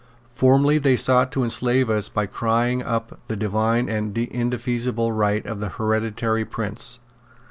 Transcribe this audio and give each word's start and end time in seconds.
Formerly 0.31 0.79
they 0.79 0.95
sought 0.97 1.31
to 1.31 1.43
enslave 1.43 1.87
us 1.87 2.09
by 2.09 2.25
crying 2.25 2.81
up 2.81 3.19
the 3.27 3.35
divine 3.35 3.87
and 3.87 4.17
indefeasible 4.17 5.11
right 5.11 5.45
of 5.45 5.59
the 5.59 5.69
hereditary 5.69 6.43
prince. 6.43 6.99